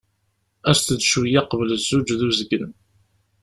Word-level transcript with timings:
As-t-d 0.69 1.01
cwiya 1.11 1.41
uqbel 1.41 1.69
zzuǧ 1.81 2.09
d 2.19 2.21
uzgen. 2.27 2.69